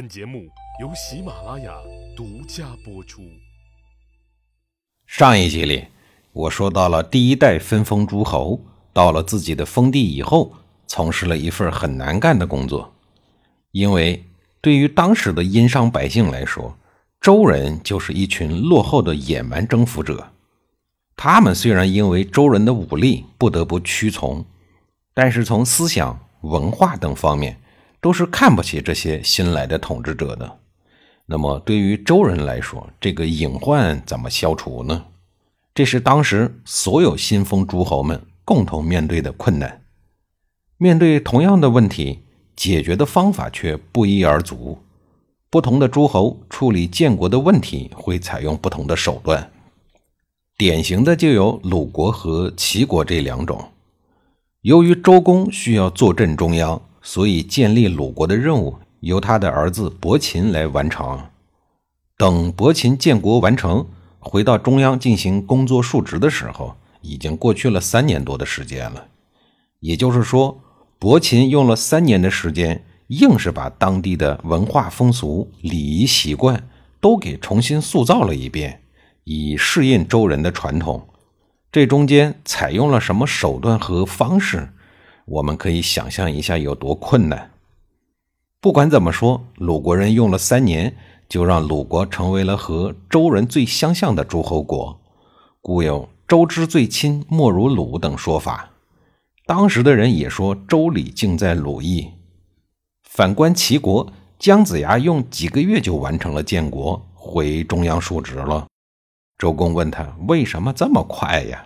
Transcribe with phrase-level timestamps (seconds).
[0.00, 0.48] 本节目
[0.80, 1.74] 由喜马拉雅
[2.16, 3.20] 独家播出。
[5.06, 5.88] 上一集里，
[6.32, 8.58] 我说到了第一代分封诸侯
[8.94, 10.54] 到了自己的封地以后，
[10.86, 12.94] 从事了一份很难干的工作，
[13.72, 14.24] 因为
[14.62, 16.74] 对于当时的殷商百姓来说，
[17.20, 20.30] 周人就是一群落后的野蛮征服者。
[21.14, 24.42] 他们虽然因为周人的武力不得不屈从，
[25.12, 27.60] 但是从思想、文化等方面，
[28.00, 30.58] 都是看不起这些新来的统治者的。
[31.26, 35.04] 那么，对于周人来说，这个隐患怎么消除呢？
[35.72, 39.82] 这是当时所有新封诸侯们共同面对的困难。
[40.76, 42.20] 面对同样的问题，
[42.56, 44.78] 解决的方法却不一而足。
[45.48, 49.50] 不同的诸侯处理建国的问题会采用不同的手段。
[50.56, 53.70] 典型的就有鲁国和齐国这两种。
[54.62, 61.20] 由于周公需要坐镇中央，所以建立鲁国的任务由他的儿子伯禽来完成。
[62.16, 63.86] 等伯禽建国完成，
[64.18, 69.06] 回到中央进行工作述职的时候，已经过去了三年多的时间了。
[69.80, 70.60] 也就是说，
[70.98, 76.68] 伯禽用了三年的时间，硬是把当地的文化风俗、礼仪习惯
[77.00, 78.82] 都给重新塑造了一遍。
[79.24, 81.08] 以适应周人的传统，
[81.72, 84.68] 这中间采用了什么手段和方式？
[85.26, 87.50] 我们可以想象一下有多困难。
[88.60, 90.94] 不管怎么说，鲁国人用了三年，
[91.28, 95.00] 就让鲁国成为了和周人最相像的诸侯国，
[95.60, 98.70] 故有“周之最亲，莫如鲁”等说法。
[99.46, 102.08] 当时的人也说“周礼尽在鲁邑”。
[103.08, 108.66] 反观齐国，姜子牙用几个月就完成了建国，回中央述职了。
[109.38, 111.64] 周公问他为什么这么快呀？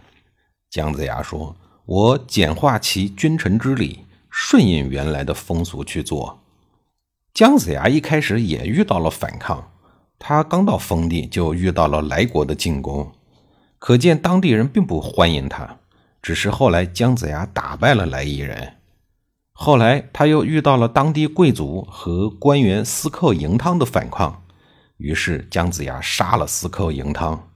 [0.70, 1.54] 姜子牙说
[1.86, 6.40] ：“我简化其君臣之礼，顺应原来的风俗去做。”
[7.34, 9.72] 姜子牙一开始也遇到了反抗，
[10.18, 13.12] 他刚到封地就遇到了来国的进攻，
[13.78, 15.78] 可见当地人并不欢迎他。
[16.22, 18.76] 只是后来姜子牙打败了来夷人，
[19.52, 24.42] 后来他又遇到了当地贵族和官员司寇赢汤的反抗，
[24.96, 27.50] 于是姜子牙杀了司寇赢汤。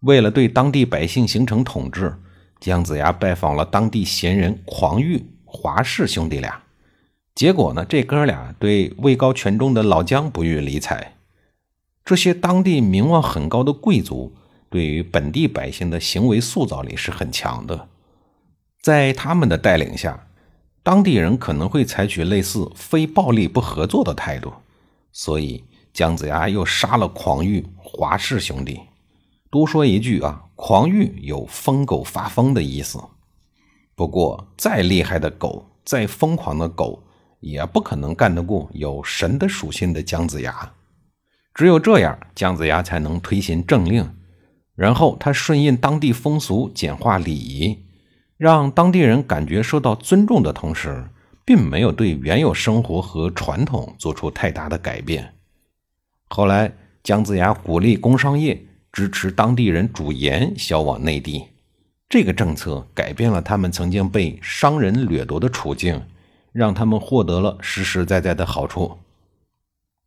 [0.00, 2.18] 为了对当地百姓形成统治，
[2.60, 6.62] 姜子牙拜访了当地贤人狂玉、华氏兄弟俩。
[7.34, 11.16] 结果呢，这哥俩对位高权重的老姜不予理睬。
[12.04, 14.34] 这些当地名望很高的贵族，
[14.70, 17.88] 对于本地百姓的行为塑造力是很强的。
[18.80, 20.28] 在他们的带领下，
[20.82, 24.52] 当地人可能会采取类似非暴力不合作的态度。
[25.12, 28.80] 所以，姜子牙又杀了狂玉、华氏兄弟。
[29.50, 32.98] 多说一句啊，狂欲有疯狗发疯的意思。
[33.94, 37.02] 不过，再厉害的狗，再疯狂的狗，
[37.40, 40.72] 也不可能干得过有神的属性的姜子牙。
[41.54, 44.14] 只有这样，姜子牙才能推行政令，
[44.74, 47.78] 然后他顺应当地风俗，简化礼仪，
[48.36, 51.08] 让当地人感觉受到尊重的同时，
[51.46, 55.32] 并没有对原有生活和传统做出太大的改变。
[56.28, 56.70] 后来，
[57.02, 58.66] 姜子牙鼓励工商业。
[58.96, 61.44] 支持当地人煮盐销往内地，
[62.08, 66.00] 这个政策改变了他们曾经被商人掠夺的处境，
[66.50, 68.96] 让他们获得了实实在在的好处。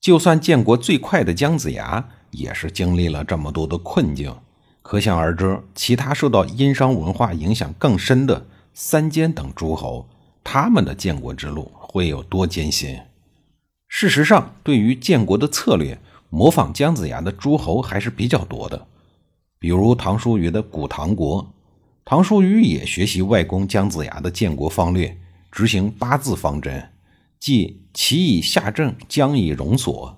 [0.01, 4.35] 就算建国最快的姜子牙，也是经历了这么多的困境，
[4.81, 10.09] 可想而知，其他受到殷商文化影响更深的三监等诸侯，
[10.43, 12.99] 他们的建国之路会有多艰辛？
[13.87, 15.99] 事实上，对于建国的策略。
[16.29, 18.87] 模仿姜子牙的诸侯还是比较多的，
[19.57, 21.51] 比如唐叔虞的古唐国，
[22.05, 25.17] 唐叔虞也学习外公姜子牙的建国方略，
[25.51, 26.89] 执行八字方针，
[27.39, 30.17] 即齐以夏政，姜以戎所，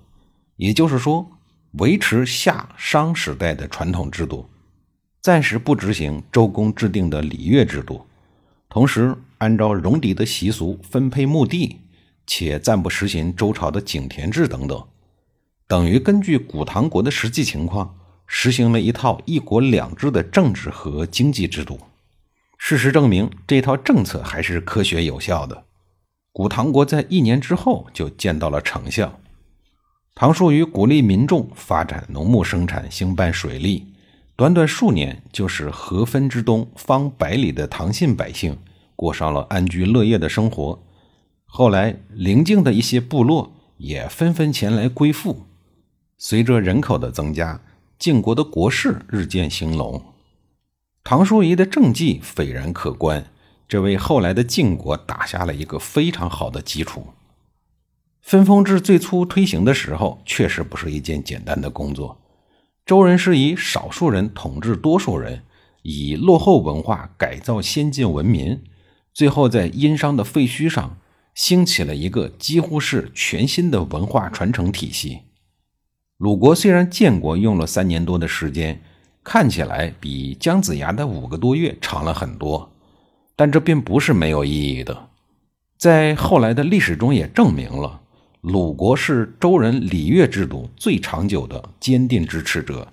[0.56, 1.26] 也就是说，
[1.72, 4.46] 维持夏商时代的传统制度，
[5.22, 8.02] 暂时不执行周公制定的礼乐制度，
[8.68, 11.78] 同时按照戎狄的习俗分配墓地，
[12.26, 14.84] 且暂不实行周朝的井田制等等。
[15.72, 17.96] 等于根据古唐国的实际情况，
[18.26, 21.80] 实行了一套一国两制的政治和经济制度。
[22.58, 25.64] 事实证明，这套政策还是科学有效的。
[26.30, 29.18] 古唐国在一年之后就见到了成效。
[30.14, 33.94] 唐叔虞鼓励民众发展农牧生产，兴办水利，
[34.36, 38.58] 短短数年，就使河汾之东方百里的唐姓百姓
[38.94, 40.78] 过上了安居乐业的生活。
[41.46, 45.46] 后来，邻近的一些部落也纷纷前来归附。
[46.24, 47.60] 随着人口的增加，
[47.98, 50.00] 晋国的国势日渐兴隆。
[51.02, 53.26] 唐叔虞的政绩斐然可观，
[53.66, 57.08] 这为后来的晋国打下了一个非常好的基础。
[58.20, 62.20] 分封制最初推行的时候，确实不是一件简单的工作。
[62.86, 65.42] 周人是以少数人统治多数人，
[65.82, 68.62] 以落后文化改造先进文明，
[69.12, 70.98] 最后在殷商的废墟上
[71.34, 75.22] 兴起了一个几乎是全新的文化传承体系。
[76.22, 78.80] 鲁国虽然建国用了三年多的时间，
[79.24, 82.70] 看起来比姜子牙的五个多月长了很多，
[83.34, 85.08] 但这并不是没有意义的。
[85.76, 88.02] 在后来的历史中也证明了，
[88.40, 92.86] 鲁国是周人礼乐制度最长久的坚定支持者。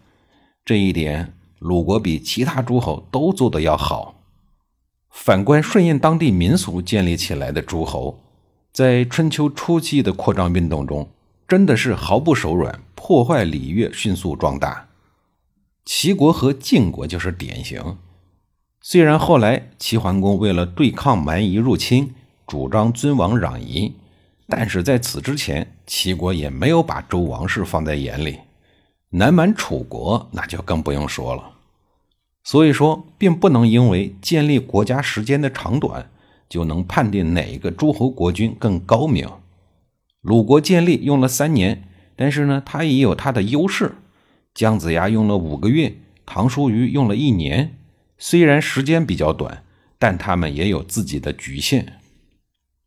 [0.65, 4.23] 这一点，鲁国比其他诸侯都做得要好。
[5.11, 8.23] 反观顺应当地民俗建立起来的诸侯，
[8.73, 11.07] 在春秋初期的扩张运动中，
[11.47, 14.89] 真的是毫不手软，破坏礼乐，迅速壮大。
[15.85, 17.97] 齐国和晋国就是典型。
[18.81, 22.13] 虽然后来齐桓公为了对抗蛮夷入侵，
[22.45, 23.95] 主张尊王攘夷，
[24.47, 28.39] 但是在此之前，齐国也没有把周王室放在眼里。
[29.11, 31.53] 南蛮楚国那就更不用说了。
[32.43, 36.11] 所以说，并不能因为建立国家时间的长短，
[36.49, 39.25] 就能判定哪一个诸侯国君更高明。
[40.21, 41.85] 鲁国建立用了三年，
[42.21, 43.95] 但是呢，它也有它的优势。
[44.53, 45.95] 姜子牙用了五个月，
[46.25, 47.77] 唐叔虞用了一年，
[48.17, 49.63] 虽然时间比较短，
[49.97, 51.93] 但他们也有自己的局限。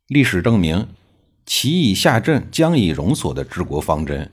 [0.09, 0.87] 历史证明，
[1.47, 4.31] 齐以下镇，姜以容所的治国方针，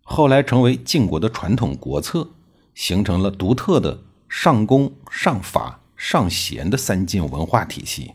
[0.00, 2.30] 后来成为晋国的传统国策，
[2.74, 8.12] 形成了独特的上公、上法、上贤的三晋文化体系，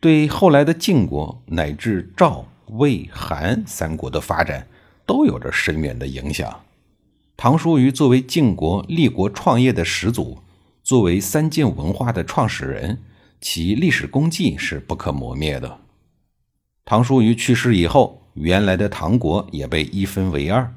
[0.00, 4.66] 对后来的晋国乃至赵、魏、韩三国的发展
[5.12, 6.62] 都有着深远的影响。
[7.36, 10.38] 唐叔虞作为晋国立国创业的始祖，
[10.82, 13.02] 作为三晋文化的创始人，
[13.38, 15.80] 其历史功绩是不可磨灭的。
[16.86, 20.74] 唐叔虞去世以后，原来的唐国也被一分为二。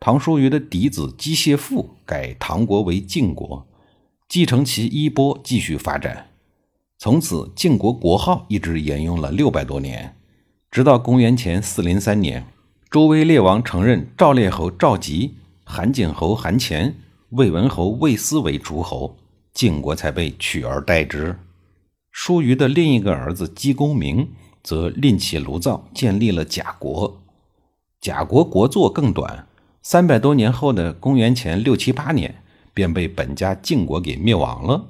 [0.00, 3.68] 唐叔虞的嫡子姬谢父改唐国为晋国，
[4.28, 6.26] 继承其衣钵，继续发展。
[6.98, 10.16] 从此，晋国国号一直沿用了六百多年，
[10.72, 12.44] 直到公元前四零三年，
[12.90, 15.34] 周威烈王承认赵烈侯赵吉、
[15.64, 16.96] 韩景侯韩虔、
[17.30, 19.16] 魏文侯魏斯为诸侯，
[19.52, 21.38] 晋国才被取而代之。
[22.10, 24.28] 叔虞的另一个儿子姬公明。
[24.62, 27.22] 则另起炉灶，建立了贾国。
[28.00, 29.46] 贾国国祚更短，
[29.80, 32.42] 三百多年后的公元前六七八年，
[32.74, 34.86] 便被本家晋国给灭亡了。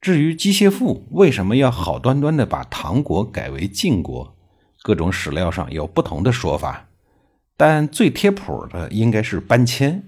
[0.00, 4.36] 至于姬谢父为什么要好端端的把唐国改为晋国，
[4.84, 6.86] 各种史料上有不同的说法，
[7.56, 10.02] 但最贴谱的应该是搬迁。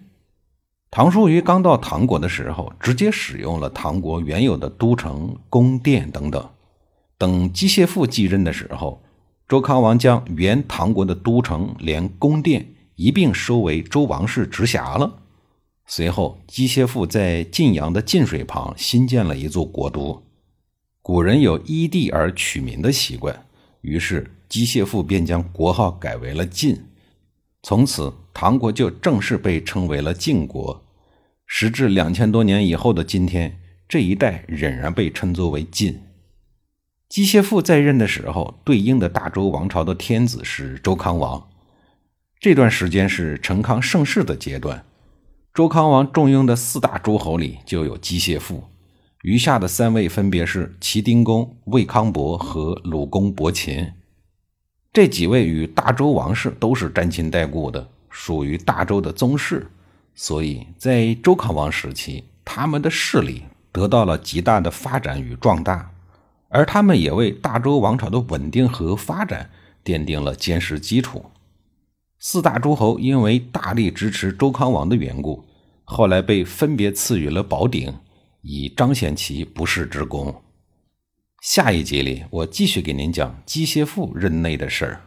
[0.91, 6.49] 唐叔虞刚到唐国的时候，直接使用了唐国原有的都城、宫殿等等。
[7.19, 9.03] 等姬谢父继任的时候，
[9.49, 15.19] 周康王将原唐国的都城连宫殿一并收为周王室直辖了。
[15.87, 20.23] 随后，姬谢父在晋阳的晋水旁新建了一座国都。
[21.01, 23.47] 古人有依地而取名的习惯，
[23.83, 26.77] 于是姬谢父便将国号改为了晋。
[27.69, 30.85] 从此，唐国就正式被称为了晋国。
[31.47, 33.59] 时至两千多年以后的今天，
[33.89, 36.01] 这一带仍然被称作为晋。
[37.09, 41.49] 姬谢父在任的时候，对应的大周王朝的天子是周康王。
[42.39, 44.85] 这段时间是成康盛世的阶段，
[45.53, 48.63] 周康王重用的四大诸侯里就有姬谢父，
[49.23, 53.91] 余下的三位分别是齐丁公、魏康伯和鲁公伯禽。
[54.97, 59.71] 这几位与大周王室都是沾亲带故的，属于大周的宗室，
[60.15, 65.93] 所以在周康王时期，他们的势力得到了极大的发展与壮大。
[66.49, 69.51] 而他们也为大周王朝的稳定和发展
[69.85, 71.23] 奠定了坚实基础。
[72.19, 75.45] 四大诸侯因为大力支持周康王的缘故，
[75.85, 77.95] 后来被分别赐予了宝鼎，
[78.41, 80.35] 以彰显其不世之功。
[81.43, 85.01] 下一集里，我继续给您讲机械父任内的事儿。